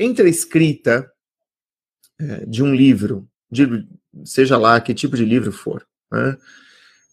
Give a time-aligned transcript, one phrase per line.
[0.00, 1.12] entre a escrita
[2.18, 3.86] é, de um livro, de,
[4.24, 6.38] seja lá que tipo de livro for, né,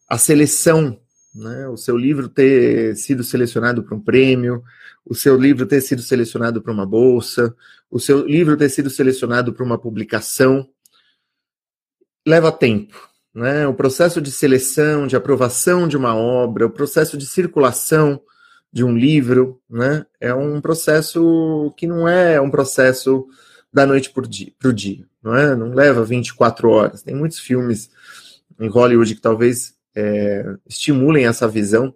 [0.10, 0.97] a seleção,
[1.35, 4.63] né, o seu livro ter sido selecionado para um prêmio,
[5.05, 7.53] o seu livro ter sido selecionado para uma bolsa,
[7.92, 10.65] o seu livro ter sido selecionado para uma publicação,
[12.26, 13.10] leva tempo.
[13.33, 13.67] Né?
[13.67, 18.22] O processo de seleção, de aprovação de uma obra, o processo de circulação
[18.72, 20.05] de um livro, né?
[20.20, 23.27] é um processo que não é um processo
[23.71, 25.55] da noite para o dia, dia, não é?
[25.55, 27.02] Não leva 24 horas.
[27.02, 27.89] Tem muitos filmes
[28.59, 31.94] em Hollywood que talvez é, estimulem essa visão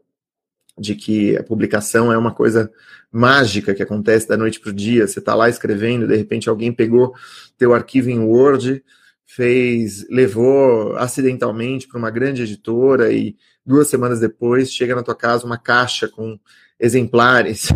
[0.77, 2.71] de que a publicação é uma coisa
[3.11, 5.07] mágica que acontece da noite para o dia.
[5.07, 7.13] Você está lá escrevendo, de repente alguém pegou
[7.57, 8.83] teu arquivo em Word,
[9.25, 15.45] fez, levou acidentalmente para uma grande editora e duas semanas depois chega na tua casa
[15.45, 16.39] uma caixa com
[16.79, 17.69] exemplares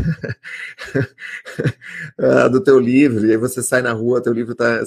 [2.18, 4.82] ah, do teu livro, e aí você sai na rua, teu livro está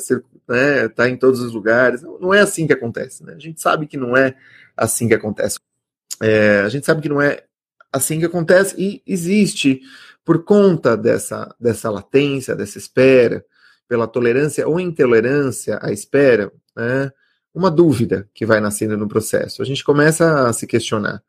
[0.49, 2.03] né, tá em todos os lugares.
[2.03, 3.35] Não é assim que acontece, né?
[3.35, 4.35] A gente sabe que não é
[4.77, 5.61] assim que acontece.
[6.21, 7.45] É, a gente sabe que não é
[7.93, 9.81] assim que acontece e existe,
[10.25, 13.45] por conta dessa, dessa latência, dessa espera,
[13.89, 17.11] pela tolerância ou intolerância à espera, né,
[17.55, 19.63] uma dúvida que vai nascendo no processo.
[19.63, 21.23] A gente começa a se questionar.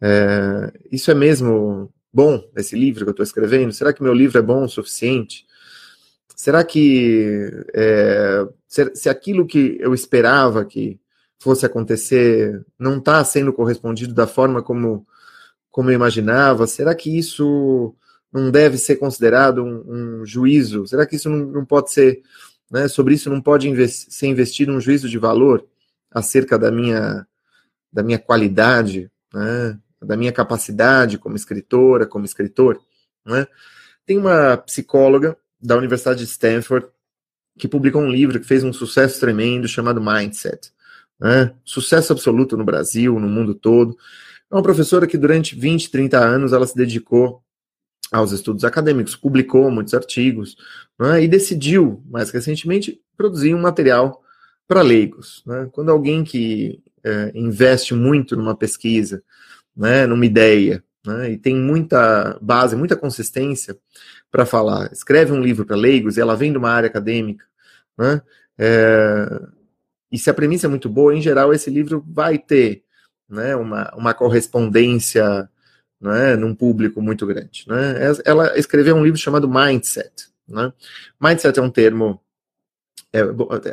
[0.00, 3.72] É, isso é mesmo bom, esse livro que eu estou escrevendo?
[3.72, 5.46] Será que meu livro é bom o suficiente?
[6.34, 11.00] Será que é, se, se, aquilo que eu esperava que
[11.38, 15.06] fosse acontecer não está sendo correspondido da forma como,
[15.70, 16.66] como eu imaginava?
[16.66, 17.94] Será que isso
[18.32, 20.86] não deve ser considerado um, um juízo?
[20.86, 22.22] Será que isso não, não pode ser,
[22.72, 25.66] né, sobre isso não pode invest, ser investido um juízo de valor
[26.10, 27.26] acerca da minha,
[27.92, 29.78] da minha qualidade, né?
[30.00, 32.80] da minha capacidade como escritora, como escritor.
[33.26, 33.46] Né?
[34.06, 36.86] Tem uma psicóloga da Universidade de Stanford
[37.58, 40.72] que publicou um livro que fez um sucesso tremendo chamado Mindset.
[41.20, 41.54] Né?
[41.64, 43.96] Sucesso absoluto no Brasil, no mundo todo.
[44.50, 47.42] É uma professora que durante 20, 30 anos ela se dedicou
[48.10, 50.56] aos estudos acadêmicos, publicou muitos artigos
[50.98, 51.22] né?
[51.22, 54.22] e decidiu, mais recentemente, produzir um material
[54.66, 55.42] para leigos.
[55.46, 55.68] Né?
[55.72, 59.22] Quando alguém que é, investe muito numa pesquisa,
[59.76, 63.76] né, numa ideia, né, e tem muita base, muita consistência
[64.30, 64.92] para falar.
[64.92, 67.44] Escreve um livro para leigos e ela vem de uma área acadêmica,
[67.98, 68.22] né,
[68.58, 69.40] é,
[70.10, 72.84] e se a premissa é muito boa, em geral esse livro vai ter
[73.28, 75.48] né, uma, uma correspondência
[76.02, 77.64] né, num público muito grande.
[77.68, 77.94] Né?
[78.24, 80.28] Ela escreveu um livro chamado Mindset.
[80.48, 80.72] Né?
[81.20, 82.20] Mindset é um termo.
[83.12, 83.24] É,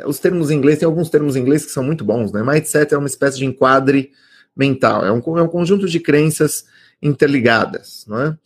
[0.06, 2.30] os termos em inglês, tem alguns termos em inglês que são muito bons.
[2.30, 2.42] Né?
[2.42, 4.12] Mindset é uma espécie de enquadre
[4.56, 6.66] mental, é um, é um conjunto de crenças
[7.00, 8.38] interligadas, não é?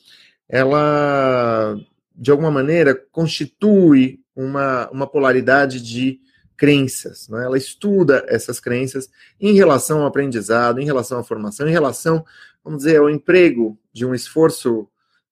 [0.49, 1.77] Ela,
[2.15, 6.21] de alguma maneira, constitui uma, uma polaridade de
[6.57, 7.45] crenças, não é?
[7.45, 12.25] ela estuda essas crenças em relação ao aprendizado, em relação à formação, em relação,
[12.65, 14.89] vamos dizer, ao emprego de um esforço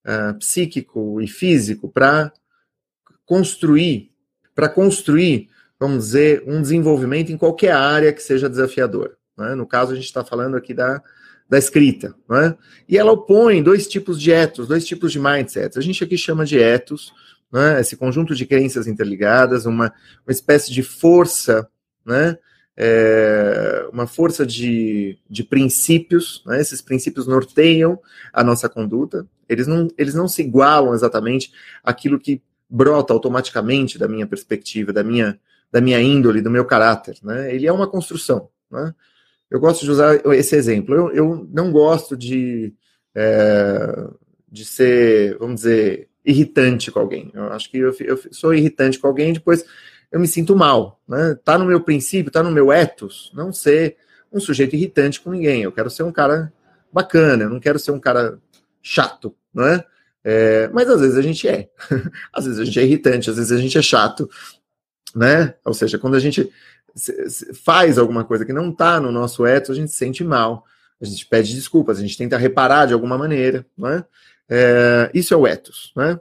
[0.07, 2.33] uh, psíquico e físico para
[3.25, 4.13] construir,
[4.55, 5.49] para construir,
[5.81, 9.17] vamos dizer, um desenvolvimento em qualquer área que seja desafiadora.
[9.37, 9.55] Né?
[9.55, 11.03] No caso, a gente está falando aqui da,
[11.49, 12.15] da escrita.
[12.29, 12.57] Né?
[12.89, 15.79] E ela opõe dois tipos de etos, dois tipos de mindsets.
[15.79, 17.13] A gente aqui chama de etos,
[17.51, 17.81] né?
[17.81, 19.93] esse conjunto de crenças interligadas, uma,
[20.27, 21.69] uma espécie de força,
[22.05, 22.37] né?
[22.77, 26.61] É, uma força de, de princípios, né?
[26.61, 27.99] esses princípios norteiam
[28.33, 31.53] a nossa conduta, eles não, eles não se igualam exatamente
[31.85, 35.39] àquilo que brota automaticamente da minha perspectiva, da minha,
[35.71, 37.19] da minha índole, do meu caráter.
[37.23, 37.55] Né?
[37.55, 38.49] Ele é uma construção.
[38.71, 38.95] Né?
[39.51, 40.95] Eu gosto de usar esse exemplo.
[40.95, 42.73] Eu, eu não gosto de,
[43.15, 44.09] é,
[44.51, 47.31] de ser, vamos dizer, irritante com alguém.
[47.35, 49.65] Eu acho que eu, eu sou irritante com alguém, depois
[50.13, 51.01] eu me sinto mal.
[51.09, 51.37] Né?
[51.43, 53.97] Tá no meu princípio, tá no meu ethos, não ser
[54.31, 55.63] um sujeito irritante com ninguém.
[55.63, 56.53] Eu quero ser um cara
[56.93, 58.39] bacana, eu não quero ser um cara
[58.83, 59.85] chato, não é?
[60.23, 61.69] é mas às vezes a gente é.
[62.33, 64.29] às vezes a gente é irritante, às vezes a gente é chato,
[65.17, 65.55] né?
[65.65, 66.51] Ou seja, quando a gente
[67.65, 70.67] faz alguma coisa que não está no nosso ethos, a gente se sente mal,
[71.01, 74.05] a gente pede desculpas, a gente tenta reparar de alguma maneira, né?
[74.49, 76.21] É, isso é o ethos, né?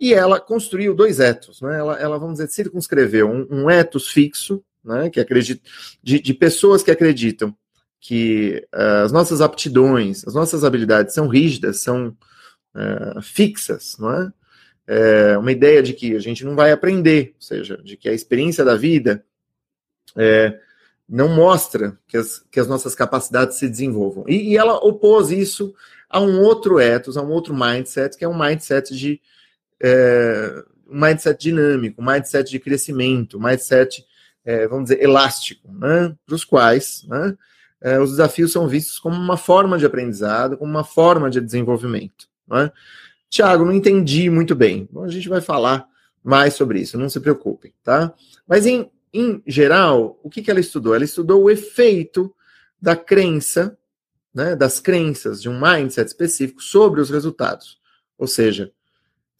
[0.00, 1.78] E ela construiu dois ethos, né?
[1.78, 5.10] Ela, ela vamos dizer, circunscreveu um, um ethos fixo, né?
[5.10, 5.62] Que acredita
[6.02, 7.54] de, de pessoas que acreditam
[8.00, 12.16] que uh, as nossas aptidões, as nossas habilidades são rígidas, são
[12.74, 14.32] uh, fixas, não é?
[14.86, 15.38] é?
[15.38, 18.64] Uma ideia de que a gente não vai aprender, ou seja, de que a experiência
[18.64, 19.22] da vida
[20.16, 20.58] é,
[21.06, 24.24] não mostra que as, que as nossas capacidades se desenvolvam.
[24.26, 25.74] E, e, ela opôs isso
[26.08, 29.20] a um outro ethos, a um outro mindset, que é um mindset de
[29.82, 34.04] é, um mindset dinâmico, um mindset de crescimento, um mindset,
[34.44, 36.14] é, vamos dizer, elástico, né?
[36.26, 37.36] para os quais né,
[37.80, 42.28] é, os desafios são vistos como uma forma de aprendizado, como uma forma de desenvolvimento.
[42.46, 42.70] Né?
[43.28, 44.88] Tiago, não entendi muito bem.
[44.90, 45.86] Bom, a gente vai falar
[46.22, 48.12] mais sobre isso, não se preocupem, tá?
[48.46, 50.94] Mas em, em geral, o que, que ela estudou?
[50.94, 52.34] Ela estudou o efeito
[52.80, 53.78] da crença,
[54.34, 57.78] né, das crenças de um mindset específico sobre os resultados.
[58.18, 58.70] Ou seja,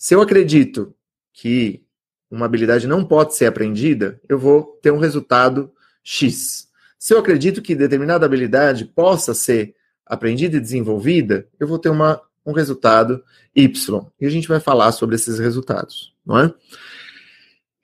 [0.01, 0.95] se eu acredito
[1.31, 1.85] que
[2.31, 5.71] uma habilidade não pode ser aprendida, eu vou ter um resultado
[6.03, 6.71] X.
[6.99, 9.75] Se eu acredito que determinada habilidade possa ser
[10.07, 13.23] aprendida e desenvolvida, eu vou ter uma, um resultado
[13.55, 14.07] Y.
[14.19, 16.47] E a gente vai falar sobre esses resultados, não é?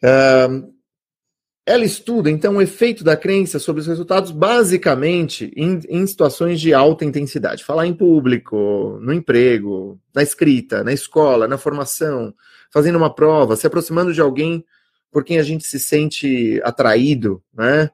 [0.03, 0.75] Uh,
[1.69, 6.73] ela estuda, então, o efeito da crença sobre os resultados, basicamente, em, em, situações de
[6.73, 7.65] alta intensidade.
[7.65, 12.33] Falar em público, no emprego, na escrita, na escola, na formação,
[12.71, 14.65] fazendo uma prova, se aproximando de alguém
[15.11, 17.91] por quem a gente se sente atraído, né?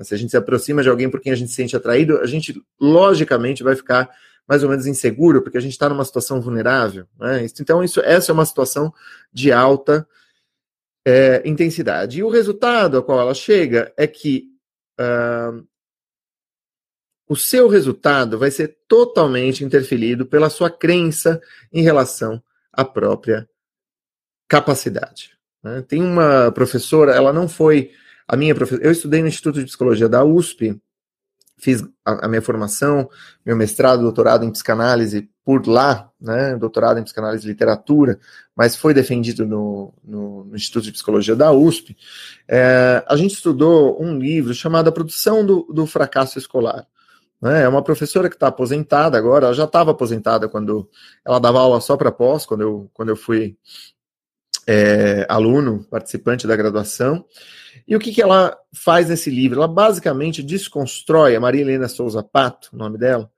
[0.00, 2.26] Se a gente se aproxima de alguém por quem a gente se sente atraído, a
[2.26, 4.10] gente logicamente vai ficar
[4.48, 7.06] mais ou menos inseguro, porque a gente está numa situação vulnerável.
[7.20, 7.46] Né?
[7.60, 8.92] Então, isso, essa é uma situação
[9.32, 10.08] de alta
[11.04, 12.18] é, intensidade.
[12.18, 14.48] E o resultado a qual ela chega é que
[15.00, 15.66] uh,
[17.28, 21.40] o seu resultado vai ser totalmente interferido pela sua crença
[21.72, 23.48] em relação à própria
[24.48, 25.36] capacidade.
[25.62, 25.82] Né?
[25.82, 27.92] Tem uma professora, ela não foi
[28.28, 28.86] a minha professora.
[28.86, 30.80] Eu estudei no Instituto de Psicologia da USP,
[31.62, 33.08] fiz a, a, minha formação,
[33.46, 38.18] meu mestrado, doutorado em psicanálise por lá, né, doutorado em psicanálise e literatura,
[38.54, 41.96] mas foi defendido no, no, no Instituto de Psicologia da USP.
[42.48, 46.84] É, a gente estudou um livro chamado A Produção do, do Fracasso Escolar.
[47.40, 50.90] Né, é uma professora que está aposentada agora, ela já estava aposentada quando
[51.24, 53.56] ela dava aula só para pós, quando eu, quando eu fui
[54.66, 57.24] é, aluno, participante da graduação.
[57.86, 59.58] E o que, que ela faz nesse livro?
[59.58, 63.30] Ela basicamente desconstrói, a Maria Helena Souza Pato, o nome dela,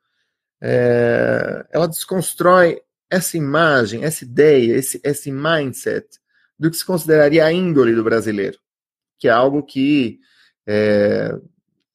[0.60, 6.06] é, ela desconstrói essa imagem, essa ideia, esse, esse mindset
[6.58, 8.58] do que se consideraria a índole do brasileiro,
[9.18, 10.20] que é algo que
[10.66, 11.36] é,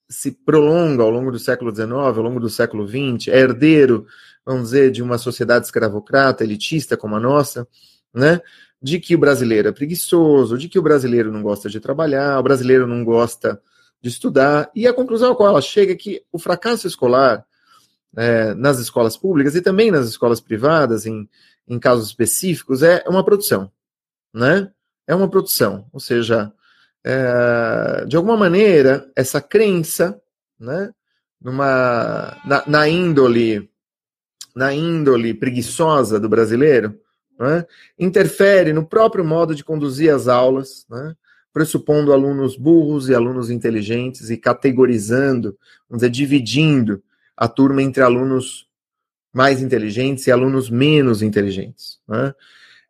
[0.10, 4.06] se prolonga ao longo do século XIX, ao longo do século XX, é herdeiro,
[4.46, 7.68] vamos dizer, de uma sociedade escravocrata, elitista como a nossa,
[8.14, 8.42] né?
[8.82, 12.44] De que o brasileiro é preguiçoso, de que o brasileiro não gosta de trabalhar, o
[12.44, 13.62] brasileiro não gosta
[14.02, 17.46] de estudar, e a conclusão a qual ela chega é que o fracasso escolar
[18.16, 21.30] é, nas escolas públicas e também nas escolas privadas, em,
[21.68, 23.72] em casos específicos, é uma produção,
[24.34, 24.72] né?
[25.06, 26.54] É uma produção, ou seja,
[27.04, 30.22] é, de alguma maneira, essa crença,
[30.60, 30.94] né,
[31.42, 33.70] numa, na, na índole,
[34.56, 37.00] na índole preguiçosa do brasileiro,
[37.40, 37.66] né,
[37.98, 41.16] interfere no próprio modo de conduzir as aulas, né,
[41.54, 45.58] pressupondo alunos burros e alunos inteligentes e categorizando,
[45.90, 47.02] vamos dizer, dividindo
[47.36, 48.68] a turma entre alunos
[49.34, 52.00] mais inteligentes e alunos menos inteligentes.
[52.08, 52.34] Né.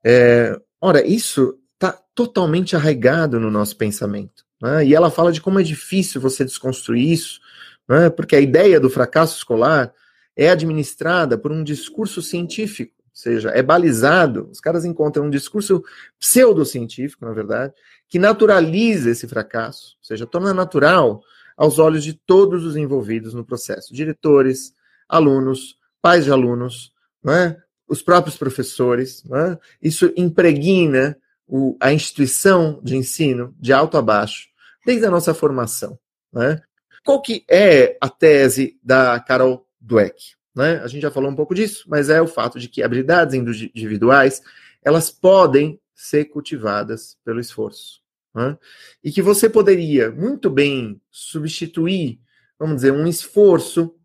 [0.03, 4.43] É, ora, isso está totalmente arraigado no nosso pensamento.
[4.61, 7.39] Né, e ela fala de como é difícil você desconstruir isso,
[7.87, 9.93] né, porque a ideia do fracasso escolar
[10.35, 15.83] é administrada por um discurso científico seja, é balizado, os caras encontram um discurso
[16.17, 17.73] pseudocientífico, na verdade,
[18.07, 21.21] que naturaliza esse fracasso, ou seja, torna natural
[21.57, 24.73] aos olhos de todos os envolvidos no processo, diretores,
[25.07, 26.93] alunos, pais de alunos,
[27.27, 27.57] é?
[27.87, 29.57] os próprios professores, é?
[29.81, 34.47] isso impregna o, a instituição de ensino de alto a baixo,
[34.85, 35.99] desde a nossa formação.
[36.37, 36.61] É?
[37.03, 40.38] Qual que é a tese da Carol Dweck?
[40.59, 40.81] Né?
[40.83, 44.41] A gente já falou um pouco disso, mas é o fato de que habilidades individuais
[44.83, 48.01] elas podem ser cultivadas pelo esforço.
[48.35, 48.57] Né?
[49.01, 52.19] E que você poderia muito bem substituir,
[52.59, 53.95] vamos dizer, um esforço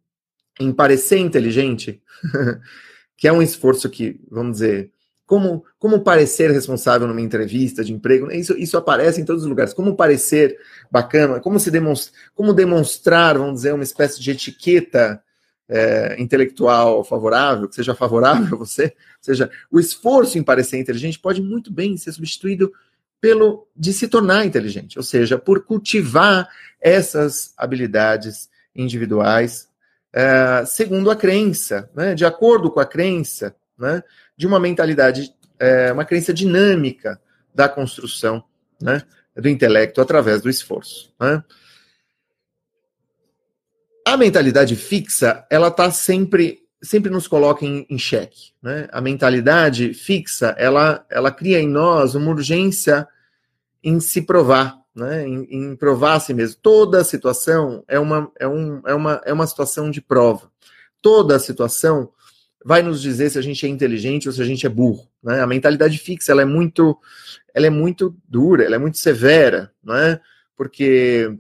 [0.61, 2.01] em parecer inteligente,
[3.19, 4.93] que é um esforço que, vamos dizer,
[5.27, 9.75] como, como parecer responsável numa entrevista de emprego, isso, isso aparece em todos os lugares.
[9.75, 10.57] Como parecer
[10.89, 11.73] bacana, como se
[12.33, 15.21] como demonstrar, vamos dizer, uma espécie de etiqueta
[15.69, 18.91] é, intelectual favorável, que seja favorável a você, ou
[19.21, 22.73] seja, o esforço em parecer inteligente pode muito bem ser substituído
[23.21, 26.49] pelo de se tornar inteligente, ou seja, por cultivar
[26.81, 29.69] essas habilidades individuais
[30.15, 34.01] é, segundo a crença, né, de acordo com a crença, né,
[34.37, 37.21] de uma mentalidade, é, uma crença dinâmica
[37.53, 38.45] da construção
[38.81, 39.03] né,
[39.35, 41.13] do intelecto através do esforço.
[41.19, 41.43] Né.
[44.07, 48.53] A mentalidade fixa, ela está sempre sempre nos coloca em, em xeque.
[48.63, 48.87] Né?
[48.93, 53.09] A mentalidade fixa, ela, ela cria em nós uma urgência
[53.83, 55.27] em se provar, né?
[55.27, 56.59] em, em provar a si mesmo.
[56.63, 60.51] Toda situação é uma, é, um, é, uma, é uma situação de prova.
[61.01, 62.11] Toda situação
[62.65, 65.09] vai nos dizer se a gente é inteligente ou se a gente é burro.
[65.23, 65.41] Né?
[65.41, 66.99] A mentalidade fixa ela é muito,
[67.53, 70.21] ela é muito dura, ela é muito severa, né?
[70.57, 71.37] Porque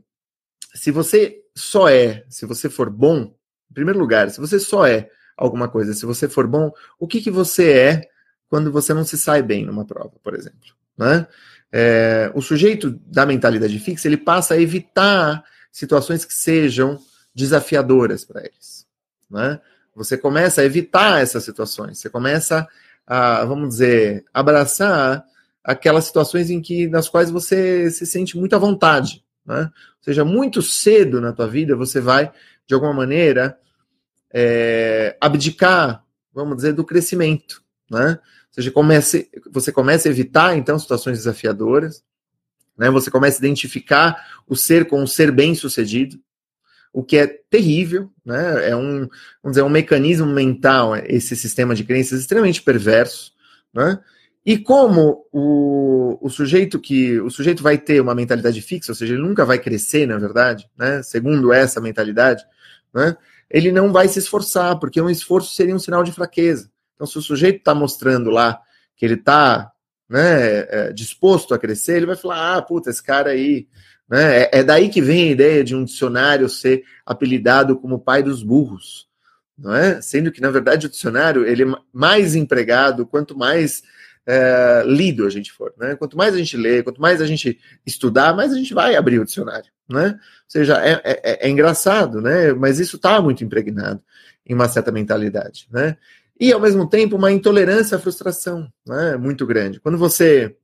[0.74, 3.34] se você só é, se você for bom,
[3.70, 7.20] em primeiro lugar, se você só é alguma coisa, se você for bom, o que,
[7.20, 8.08] que você é
[8.48, 11.26] quando você não se sai bem numa prova, por exemplo, né?
[11.72, 15.42] É, o sujeito da mentalidade fixa ele passa a evitar
[15.72, 17.00] situações que sejam
[17.34, 18.86] desafiadoras para eles,
[19.28, 19.60] né?
[19.96, 22.66] Você começa a evitar essas situações, você começa
[23.06, 25.24] a, vamos dizer, abraçar
[25.62, 29.70] aquelas situações em que nas quais você se sente muito à vontade, né?
[29.98, 32.32] Ou seja, muito cedo na tua vida você vai
[32.66, 33.58] de alguma maneira
[34.32, 38.18] é, abdicar, vamos dizer, do crescimento, né?
[38.20, 42.04] Ou seja, comece, você começa a evitar então situações desafiadoras,
[42.76, 42.90] né?
[42.90, 46.18] Você começa a identificar o ser com o ser bem sucedido,
[46.92, 48.70] o que é terrível, né?
[48.70, 49.08] É um,
[49.42, 53.32] vamos dizer, um mecanismo mental, esse sistema de crenças extremamente perverso,
[53.72, 54.00] né?
[54.44, 59.14] E como o, o sujeito que o sujeito vai ter uma mentalidade fixa, ou seja,
[59.14, 61.02] ele nunca vai crescer, na verdade, né?
[61.02, 62.44] Segundo essa mentalidade,
[62.92, 63.16] né?
[63.50, 66.70] Ele não vai se esforçar, porque um esforço seria um sinal de fraqueza.
[66.94, 68.60] Então, se o sujeito está mostrando lá
[68.96, 69.70] que ele está
[70.08, 73.66] né, é, disposto a crescer, ele vai falar: ah, puta, esse cara aí
[74.08, 74.42] né?
[74.42, 78.42] É, é daí que vem a ideia de um dicionário ser apelidado como pai dos
[78.42, 79.08] burros,
[79.56, 80.00] não é?
[80.00, 83.82] Sendo que, na verdade, o dicionário ele é mais empregado quanto mais
[84.26, 85.72] é, lido a gente for.
[85.78, 85.94] Né?
[85.96, 89.18] Quanto mais a gente lê, quanto mais a gente estudar, mais a gente vai abrir
[89.18, 89.70] o dicionário.
[89.88, 90.08] Né?
[90.08, 92.52] Ou seja, é, é, é engraçado, né?
[92.52, 94.02] mas isso está muito impregnado
[94.46, 95.68] em uma certa mentalidade.
[95.70, 95.96] Né?
[96.38, 99.16] E, ao mesmo tempo, uma intolerância à frustração né?
[99.16, 99.80] muito grande.
[99.80, 100.56] Quando você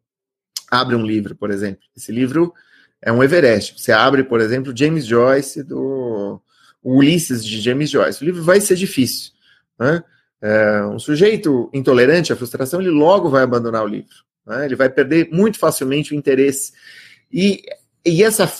[0.71, 2.55] abre um livro, por exemplo, esse livro
[3.03, 3.81] é um Everest.
[3.81, 6.41] Você abre, por exemplo, James Joyce do
[6.83, 8.23] Ulisses de James Joyce.
[8.23, 9.33] O livro vai ser difícil.
[9.79, 10.03] Né?
[10.43, 14.25] É, um sujeito intolerante à frustração, ele logo vai abandonar o livro.
[14.47, 14.65] Né?
[14.65, 16.73] Ele vai perder muito facilmente o interesse.
[17.31, 17.63] E,
[18.05, 18.51] e essa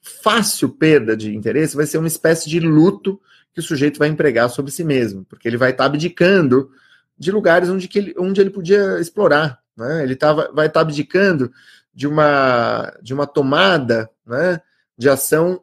[0.00, 3.20] fácil perda de interesse vai ser uma espécie de luto
[3.52, 6.70] que o sujeito vai empregar sobre si mesmo, porque ele vai estar abdicando
[7.18, 9.60] de lugares onde, que ele, onde ele podia explorar.
[9.76, 10.02] Né?
[10.02, 11.50] Ele tá, vai estar abdicando
[11.94, 14.60] de uma, de uma tomada né,
[14.98, 15.62] de ação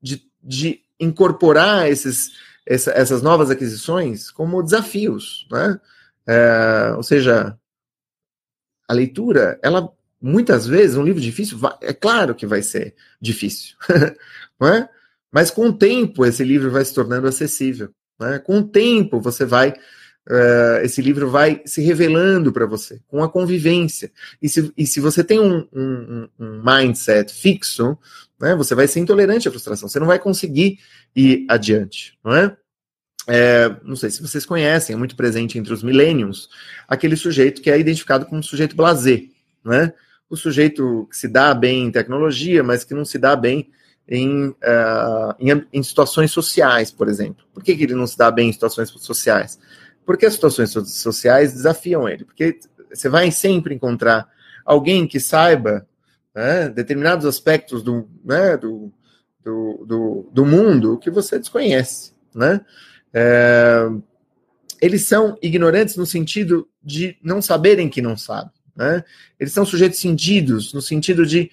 [0.00, 2.32] de, de incorporar esses,
[2.66, 5.46] essa, essas novas aquisições como desafios.
[5.50, 5.80] Né?
[6.26, 7.58] É, ou seja,
[8.88, 13.76] a leitura, ela muitas vezes, um livro difícil, vai, é claro que vai ser difícil,
[14.58, 14.88] não é?
[15.30, 17.90] Mas com o tempo esse livro vai se tornando acessível.
[18.18, 18.38] Né?
[18.38, 19.74] Com o tempo você vai
[20.26, 24.10] Uh, esse livro vai se revelando para você, com a convivência.
[24.40, 27.98] E se, e se você tem um, um, um, mindset fixo,
[28.40, 30.78] né, você vai ser intolerante à frustração, você não vai conseguir
[31.14, 32.56] ir adiante, não é?
[33.28, 33.76] é?
[33.84, 36.48] não sei se vocês conhecem, é muito presente entre os millennials,
[36.88, 39.28] aquele sujeito que é identificado como sujeito blazer,
[39.62, 39.92] né?
[40.28, 43.70] O sujeito que se dá bem em tecnologia, mas que não se dá bem
[44.08, 47.44] em, uh, em, em, situações sociais, por exemplo.
[47.52, 49.58] Por que, que ele não se dá bem em situações sociais?
[50.04, 52.24] Porque as situações sociais desafiam ele.
[52.24, 52.58] Porque
[52.92, 54.28] você vai sempre encontrar
[54.64, 55.86] alguém que saiba
[56.34, 58.92] né, determinados aspectos do, né, do,
[59.42, 62.12] do, do, do, mundo que você desconhece.
[62.34, 62.60] Né?
[63.12, 63.88] É,
[64.80, 68.52] eles são ignorantes no sentido de não saberem que não sabem.
[68.76, 69.04] Né?
[69.38, 71.50] Eles são sujeitos cindidos, no sentido de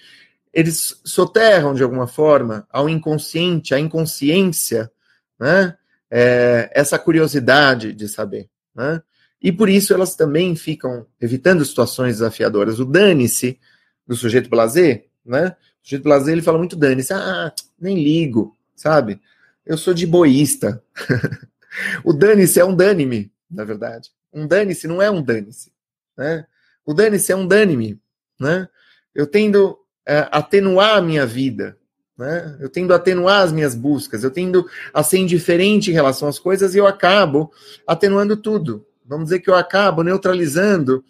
[0.54, 4.92] eles soterram de alguma forma ao inconsciente, à inconsciência,
[5.40, 5.78] né?
[6.12, 8.50] É, essa curiosidade de saber.
[8.76, 9.02] Né?
[9.42, 12.80] E por isso elas também ficam evitando situações desafiadoras.
[12.80, 13.58] O dane-se
[14.06, 15.56] do sujeito blazer, né?
[15.82, 19.20] O sujeito blazer ele fala muito dane-se, ah, nem ligo, sabe?
[19.66, 20.84] Eu sou de boísta.
[22.04, 24.12] o dane-se é um dane-me, na verdade.
[24.34, 25.72] Um dane-se não é um dane-se.
[26.18, 26.46] Né?
[26.86, 28.00] O dane-se é um dane-me.
[28.40, 28.68] Né?
[29.16, 31.78] Eu tendo a atenuar a minha vida,
[32.18, 32.58] né?
[32.60, 36.38] Eu tendo a atenuar as minhas buscas, eu tendo a ser indiferente em relação às
[36.40, 37.52] coisas e eu acabo
[37.88, 38.86] atenuando tudo.
[39.06, 41.04] Vamos dizer que eu acabo neutralizando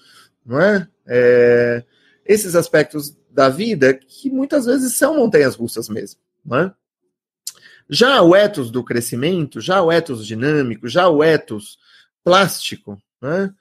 [0.46, 0.88] não é?
[1.06, 1.84] é
[2.26, 6.20] esses aspectos da vida que muitas vezes são montanhas russas mesmo.
[6.46, 6.74] Não é?
[7.90, 11.78] Já o ethos do crescimento, já o ethos dinâmico, já o ethos
[12.24, 13.54] plástico, né?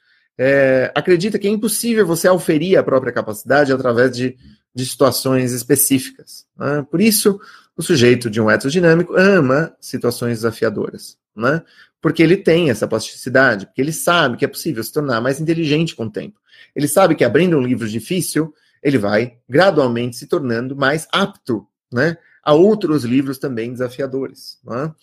[0.42, 4.38] é, acredita que é impossível você auferir a própria capacidade através de
[4.74, 6.46] de situações específicas.
[6.56, 6.86] Né?
[6.90, 7.40] Por isso,
[7.76, 11.18] o sujeito de um dinâmico ama situações desafiadoras.
[11.34, 11.62] né?
[12.00, 15.94] Porque ele tem essa plasticidade, porque ele sabe que é possível se tornar mais inteligente
[15.94, 16.38] com o tempo.
[16.74, 22.16] Ele sabe que abrindo um livro difícil, ele vai gradualmente se tornando mais apto, né?
[22.42, 24.58] A outros livros também desafiadores.
[24.64, 24.94] Né?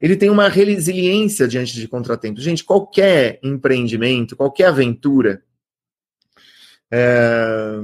[0.00, 2.42] Ele tem uma resiliência diante de contratempos.
[2.42, 5.42] Gente, qualquer empreendimento, qualquer aventura
[6.90, 7.76] é,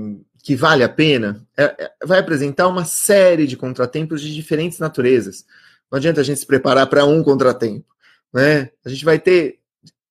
[0.43, 5.47] que vale a pena, é, é, vai apresentar uma série de contratempos de diferentes naturezas.
[5.89, 7.87] Não adianta a gente se preparar para um contratempo.
[8.33, 8.71] Né?
[8.85, 9.61] A gente vai ter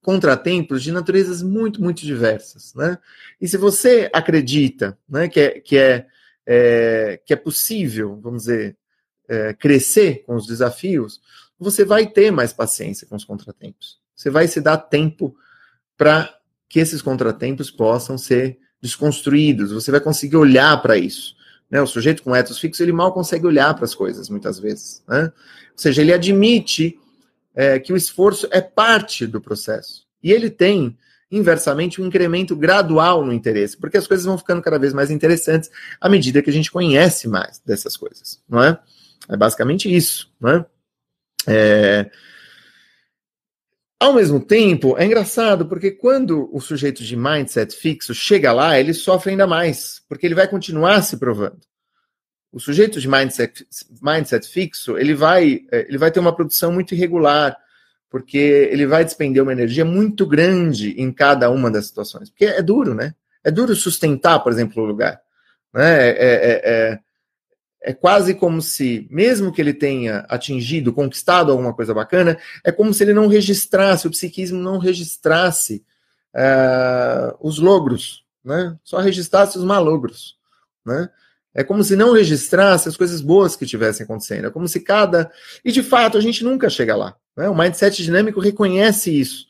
[0.01, 2.73] contratempos de naturezas muito, muito diversas.
[2.73, 2.97] Né?
[3.41, 6.07] E se você acredita né, que, é, que, é,
[6.45, 8.77] é, que é possível, vamos dizer,
[9.27, 11.19] é, crescer com os desafios,
[11.59, 13.99] você vai ter mais paciência com os contratempos.
[14.15, 15.35] Você vai se dar tempo
[15.97, 16.33] para
[16.69, 19.71] que esses contratempos possam ser desconstruídos.
[19.71, 21.35] Você vai conseguir olhar para isso.
[21.69, 21.81] Né?
[21.81, 25.03] O sujeito com ethos fixo, ele mal consegue olhar para as coisas, muitas vezes.
[25.07, 25.23] Né?
[25.25, 26.99] Ou seja, ele admite
[27.55, 30.05] é, que o esforço é parte do processo.
[30.21, 30.97] E ele tem,
[31.31, 35.69] inversamente, um incremento gradual no interesse, porque as coisas vão ficando cada vez mais interessantes
[35.99, 38.79] à medida que a gente conhece mais dessas coisas, não é?
[39.29, 40.65] É basicamente isso, não é?
[41.47, 42.11] é...
[44.01, 48.95] Ao mesmo tempo, é engraçado, porque quando o sujeito de mindset fixo chega lá, ele
[48.95, 51.59] sofre ainda mais, porque ele vai continuar se provando.
[52.51, 53.63] O sujeito de mindset,
[54.01, 57.55] mindset fixo, ele vai, é, ele vai ter uma produção muito irregular,
[58.09, 58.39] porque
[58.71, 62.27] ele vai despender uma energia muito grande em cada uma das situações.
[62.31, 63.13] Porque é duro, né?
[63.43, 65.21] É duro sustentar, por exemplo, o lugar.
[65.71, 66.09] Né?
[66.09, 66.99] É, é, é,
[67.83, 72.93] é quase como se, mesmo que ele tenha atingido, conquistado alguma coisa bacana, é como
[72.93, 75.83] se ele não registrasse, o psiquismo não registrasse
[76.35, 78.77] uh, os logros, né?
[78.83, 80.37] Só registrasse os malogros,
[80.85, 81.09] né?
[81.53, 84.47] É como se não registrasse as coisas boas que tivessem acontecendo.
[84.47, 85.29] É como se cada.
[85.65, 87.13] E de fato, a gente nunca chega lá.
[87.35, 87.49] Né?
[87.49, 89.45] O mindset dinâmico reconhece isso.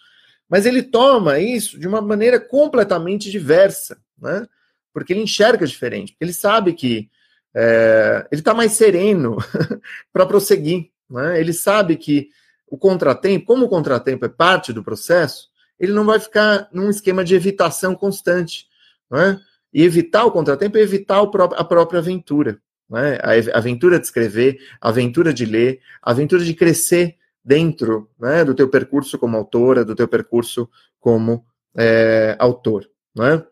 [0.50, 4.00] Mas ele toma isso de uma maneira completamente diversa.
[4.20, 4.48] Né?
[4.92, 6.14] Porque ele enxerga diferente.
[6.14, 7.08] Porque ele sabe que
[7.54, 9.38] é, ele está mais sereno
[10.12, 10.90] para prosseguir.
[11.10, 11.40] Né?
[11.40, 12.30] Ele sabe que
[12.68, 17.24] o contratempo, como o contratempo é parte do processo, ele não vai ficar num esquema
[17.24, 18.68] de evitação constante.
[19.10, 19.40] Né?
[19.74, 22.62] E evitar o contratempo é evitar a própria aventura.
[22.90, 23.18] Né?
[23.22, 28.54] A aventura de escrever, a aventura de ler, a aventura de crescer dentro né, do
[28.54, 31.44] teu percurso como autora, do teu percurso como
[31.76, 32.90] é, autor.
[33.16, 33.44] Né?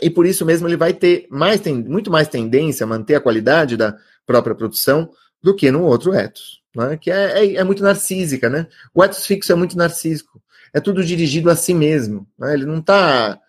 [0.00, 3.20] E por isso mesmo ele vai ter mais, tem, muito mais tendência a manter a
[3.20, 5.10] qualidade da própria produção
[5.42, 6.96] do que no outro ethos, né?
[6.96, 8.48] que é, é, é, muito narcísica.
[8.48, 8.66] Né?
[8.94, 10.40] O ethos fixo é muito narcísico,
[10.72, 12.28] é tudo dirigido a si mesmo.
[12.38, 12.54] Né?
[12.54, 13.40] Ele não está.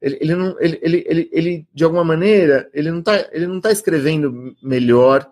[0.00, 3.24] Ele, ele, ele, ele, ele, ele, de alguma maneira, ele não está
[3.62, 5.28] tá escrevendo melhor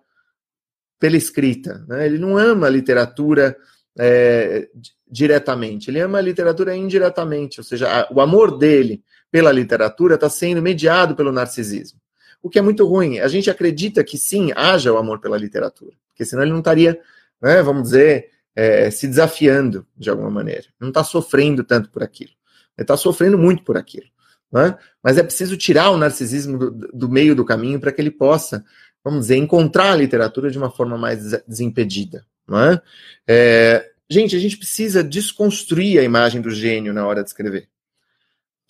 [0.98, 1.84] pela escrita.
[1.88, 2.06] Né?
[2.06, 3.56] Ele não ama a literatura
[3.98, 4.68] é,
[5.08, 9.02] diretamente, ele ama a literatura indiretamente, ou seja, a, o amor dele
[9.36, 12.00] pela literatura está sendo mediado pelo narcisismo.
[12.42, 13.18] O que é muito ruim.
[13.18, 16.98] A gente acredita que sim, haja o amor pela literatura, porque senão ele não estaria,
[17.42, 20.64] né, vamos dizer, é, se desafiando de alguma maneira.
[20.80, 22.30] Não está sofrendo tanto por aquilo.
[22.78, 24.06] Ele está sofrendo muito por aquilo.
[24.50, 24.74] Né?
[25.02, 28.64] Mas é preciso tirar o narcisismo do, do meio do caminho para que ele possa,
[29.04, 32.24] vamos dizer, encontrar a literatura de uma forma mais desimpedida.
[32.48, 32.82] Não é?
[33.28, 37.68] É, gente, a gente precisa desconstruir a imagem do gênio na hora de escrever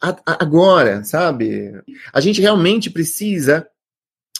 [0.00, 1.72] agora, sabe?
[2.12, 3.66] A gente realmente precisa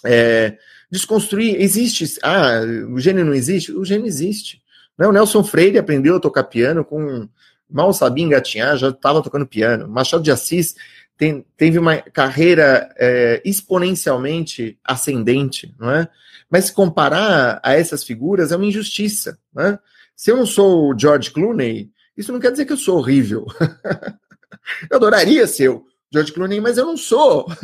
[0.05, 0.57] é,
[0.91, 1.61] desconstruir.
[1.61, 2.19] Existe.
[2.23, 3.73] Ah, o gênio não existe?
[3.73, 4.63] O gênio existe.
[4.99, 5.07] Né?
[5.07, 7.29] O Nelson Freire aprendeu a tocar piano com.
[7.69, 9.89] Mal sabia engatinhar, já estava tocando piano.
[9.89, 10.77] Machado de Assis
[11.17, 16.09] tem, teve uma carreira é, exponencialmente ascendente, não é?
[16.49, 19.81] Mas se comparar a essas figuras é uma injustiça, né?
[20.15, 23.47] Se eu não sou o George Clooney, isso não quer dizer que eu sou horrível.
[24.91, 27.47] Eu adoraria ser o George Clooney, mas eu não sou.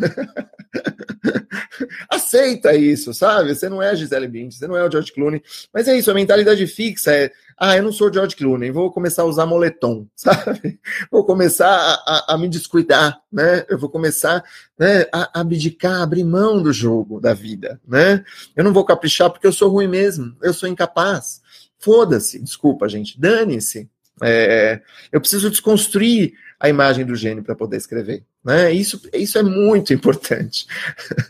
[2.10, 3.54] Aceita isso, sabe?
[3.54, 5.42] Você não é a Gisele Bündchen, você não é o George Clooney.
[5.72, 8.90] Mas é isso, a mentalidade fixa é, ah, eu não sou o George Clooney, vou
[8.90, 10.80] começar a usar moletom, sabe?
[11.10, 13.64] Vou começar a, a, a me descuidar, né?
[13.68, 14.42] Eu vou começar
[14.78, 18.24] né, a abdicar, abrir mão do jogo da vida, né?
[18.56, 21.40] Eu não vou caprichar porque eu sou ruim mesmo, eu sou incapaz.
[21.78, 23.88] Foda-se, desculpa, gente, dane-se.
[24.22, 28.22] É, eu preciso desconstruir a imagem do gênio para poder escrever.
[28.44, 28.70] Né?
[28.70, 30.64] Isso, isso é muito importante.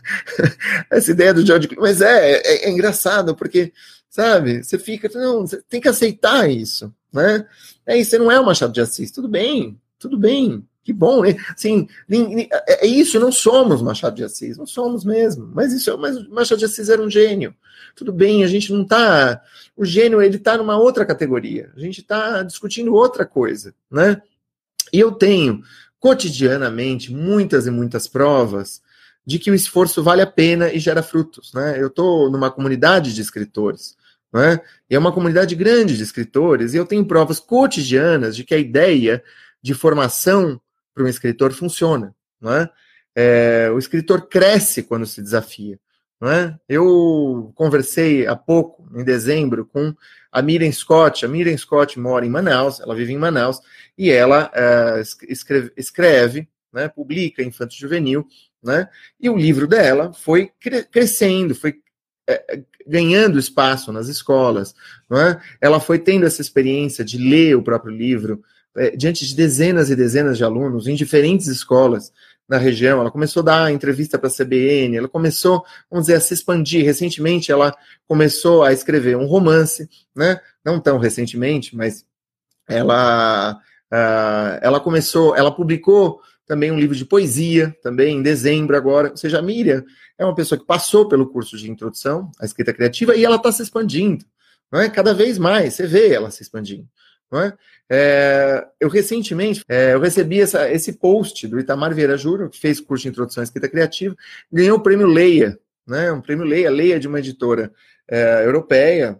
[0.91, 3.73] Essa ideia do George Clooney, mas é, é, é, engraçado, porque,
[4.07, 7.47] sabe, você fica, não, você tem que aceitar isso, né?
[7.83, 11.23] É isso, você não é o Machado de Assis, tudo bem, tudo bem, Que bom,
[11.23, 11.35] né?
[11.49, 15.49] Assim, é, é isso, não somos Machado de Assis, não somos mesmo.
[15.51, 17.55] Mas isso, mas Machado de Assis era um gênio.
[17.95, 19.41] Tudo bem, a gente não está.
[19.75, 21.71] O gênio ele está numa outra categoria.
[21.75, 24.21] A gente está discutindo outra coisa, né?
[24.93, 25.63] E eu tenho
[25.99, 28.81] cotidianamente muitas e muitas provas
[29.25, 31.81] de que o esforço vale a pena e gera frutos, né?
[31.81, 33.95] Eu estou numa comunidade de escritores.
[34.33, 34.59] Né?
[34.89, 38.57] E é uma comunidade grande de escritores, e eu tenho provas cotidianas de que a
[38.57, 39.23] ideia
[39.61, 40.59] de formação
[40.93, 42.15] para um escritor funciona.
[42.41, 42.69] Não é?
[43.15, 45.79] É, o escritor cresce quando se desafia.
[46.23, 46.57] Não é?
[46.69, 49.93] Eu conversei há pouco, em dezembro, com
[50.31, 51.25] a Miriam Scott.
[51.25, 53.59] A Miriam Scott mora em Manaus, ela vive em Manaus,
[53.97, 58.25] e ela é, escreve, escreve né, publica Infanto Juvenil,
[58.63, 58.87] né,
[59.19, 61.75] e o livro dela foi cre crescendo, foi
[62.25, 64.73] é, ganhando espaço nas escolas,
[65.11, 65.41] é?
[65.59, 68.41] ela foi tendo essa experiência de ler o próprio livro,
[68.77, 72.13] é, diante de dezenas e dezenas de alunos em diferentes escolas
[72.47, 72.99] na região.
[72.99, 76.85] Ela começou a dar entrevista para a CBN, ela começou, vamos dizer, a se expandir.
[76.85, 77.75] Recentemente, ela
[78.07, 80.39] começou a escrever um romance, né?
[80.63, 82.05] Não tão recentemente, mas
[82.67, 83.53] ela,
[83.91, 89.11] uh, ela começou, ela publicou também um livro de poesia, também em dezembro agora.
[89.11, 89.83] Ou seja, a Miriam
[90.17, 93.51] é uma pessoa que passou pelo curso de introdução à escrita criativa e ela está
[93.51, 94.25] se expandindo,
[94.71, 94.89] não é?
[94.89, 96.87] Cada vez mais, você vê ela se expandindo.
[97.41, 97.53] É?
[97.89, 102.79] É, eu recentemente é, eu recebi essa, esse post do Itamar Vieira Júnior, que fez
[102.79, 104.15] curso de introdução à escrita criativa,
[104.51, 106.11] ganhou o prêmio Leia, né?
[106.11, 107.71] Um prêmio Leia, Leia de uma editora
[108.07, 109.19] é, europeia,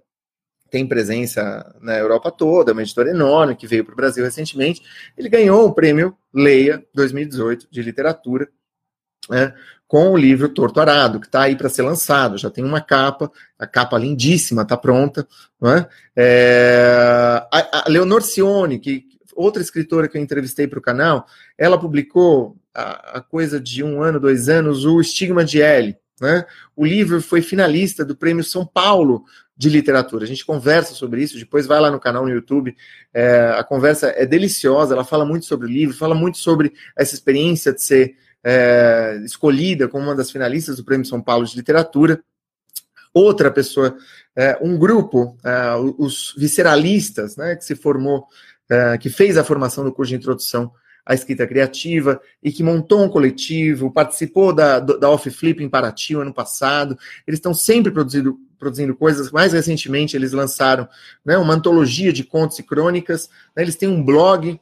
[0.73, 4.81] tem presença na Europa toda, uma editora enorme que veio para o Brasil recentemente.
[5.15, 8.49] Ele ganhou o prêmio Leia 2018 de literatura.
[9.29, 9.53] Né,
[9.93, 13.31] com o livro Torto Arado, que está aí para ser lançado, já tem uma capa,
[13.59, 15.27] a capa lindíssima, está pronta.
[15.63, 15.85] É?
[16.15, 21.79] É, a, a Leonor Cione, que outra escritora que eu entrevistei para o canal, ela
[21.79, 25.95] publicou a, a, coisa de um ano, dois anos, o Estigma de L.
[26.19, 26.43] Né?
[26.75, 29.25] O livro foi finalista do Prêmio São Paulo
[29.55, 30.23] de Literatura.
[30.23, 32.75] A gente conversa sobre isso, depois vai lá no canal no YouTube.
[33.13, 37.13] É, a conversa é deliciosa, ela fala muito sobre o livro, fala muito sobre essa
[37.13, 42.21] experiência de ser é, escolhida como uma das finalistas do Prêmio São Paulo de Literatura.
[43.13, 43.95] Outra pessoa,
[44.35, 48.27] é, um grupo, é, os visceralistas, né, que se formou,
[48.69, 50.71] é, que fez a formação do curso de introdução
[51.05, 56.15] à escrita criativa e que montou um coletivo, participou da, da Off Flip em Paraty
[56.15, 56.97] ano passado.
[57.27, 59.29] Eles estão sempre produzindo, produzindo coisas.
[59.29, 60.87] Mais recentemente, eles lançaram
[61.23, 63.29] né, uma antologia de contos e crônicas.
[63.55, 64.59] Né, eles têm um blog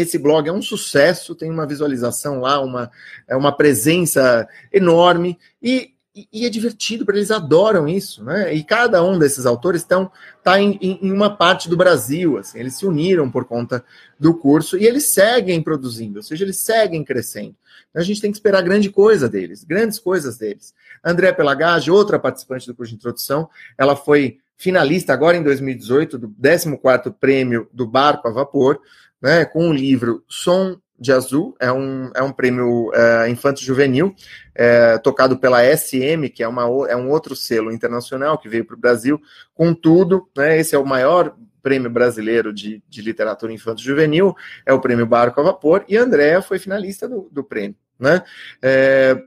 [0.00, 2.90] esse blog é um sucesso, tem uma visualização lá, uma,
[3.26, 5.92] é uma presença enorme e,
[6.32, 8.54] e é divertido para eles adoram isso, né?
[8.54, 10.10] E cada um desses autores estão
[10.42, 13.84] tá em, em, uma parte do Brasil, assim, eles se uniram por conta
[14.18, 17.54] do curso e eles seguem produzindo, ou seja, eles seguem crescendo.
[17.90, 20.74] Então, a gente tem que esperar grande coisa deles, grandes coisas deles.
[21.04, 26.28] André Pelagage, outra participante do curso de introdução, ela foi finalista agora em 2018 do
[26.28, 28.80] 14º prêmio do Barco a Vapor,
[29.20, 34.14] né, com o livro Som de Azul, é um, é um prêmio é, infanto-juvenil,
[34.54, 38.74] é, tocado pela SM, que é, uma, é um outro selo internacional que veio para
[38.74, 39.20] o Brasil.
[39.54, 44.34] Contudo, né, esse é o maior prêmio brasileiro de, de literatura infanto-juvenil,
[44.66, 47.76] é o prêmio Barco a Vapor, e a Andrea foi finalista do, do prêmio.
[47.98, 48.22] Né?
[48.62, 49.22] É,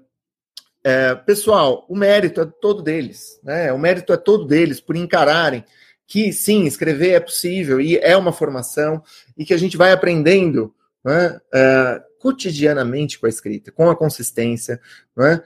[0.83, 3.71] é, pessoal, o mérito é todo deles, né?
[3.71, 5.63] O mérito é todo deles por encararem
[6.11, 9.01] que sim, escrever é possível e é uma formação
[9.37, 14.81] e que a gente vai aprendendo né, é, cotidianamente com a escrita, com a consistência.
[15.15, 15.41] Né?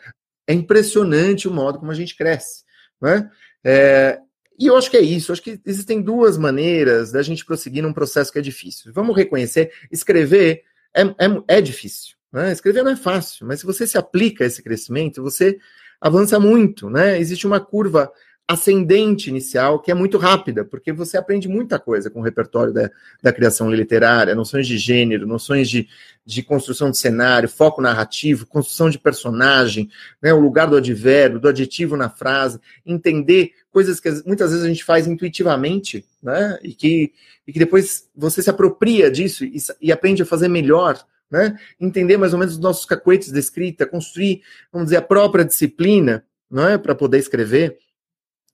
[0.48, 2.64] É impressionante o modo como a gente cresce.
[3.00, 3.30] Né?
[3.64, 4.20] É,
[4.58, 5.32] e eu acho que é isso.
[5.32, 8.92] Acho que existem duas maneiras da gente prosseguir num processo que é difícil.
[8.92, 10.64] Vamos reconhecer, escrever
[10.96, 12.16] é, é, é difícil.
[12.34, 12.52] Né?
[12.52, 15.60] Escrever não é fácil, mas se você se aplica a esse crescimento, você
[16.02, 16.90] avança muito.
[16.90, 17.20] Né?
[17.20, 18.12] Existe uma curva
[18.48, 22.92] ascendente inicial, que é muito rápida, porque você aprende muita coisa com o repertório da,
[23.22, 25.88] da criação literária, noções de gênero, noções de,
[26.24, 29.90] de construção de cenário, foco narrativo, construção de personagem,
[30.22, 34.70] né, o lugar do advérbio, do adjetivo na frase, entender coisas que muitas vezes a
[34.70, 37.14] gente faz intuitivamente, né, e que,
[37.48, 42.16] e que depois você se apropria disso e, e aprende a fazer melhor, né, entender
[42.18, 46.68] mais ou menos os nossos cacuetes de escrita, construir, vamos dizer, a própria disciplina, não
[46.68, 47.80] é, para poder escrever,